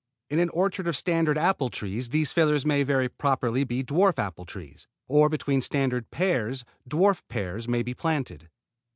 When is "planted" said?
7.93-8.49